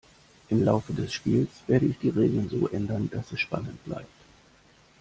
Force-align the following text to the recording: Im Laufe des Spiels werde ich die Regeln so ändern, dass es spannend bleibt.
Im 0.49 0.63
Laufe 0.63 0.93
des 0.93 1.13
Spiels 1.13 1.51
werde 1.67 1.85
ich 1.85 1.99
die 1.99 2.09
Regeln 2.09 2.49
so 2.49 2.67
ändern, 2.67 3.07
dass 3.13 3.31
es 3.31 3.39
spannend 3.39 3.83
bleibt. 3.85 4.09